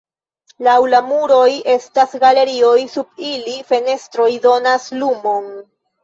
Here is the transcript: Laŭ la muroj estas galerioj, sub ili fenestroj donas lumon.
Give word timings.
Laŭ 0.67 0.75
la 0.91 0.99
muroj 1.09 1.41
estas 1.73 2.15
galerioj, 2.23 2.71
sub 2.93 3.21
ili 3.27 3.53
fenestroj 3.67 4.31
donas 4.47 4.89
lumon. 5.03 5.53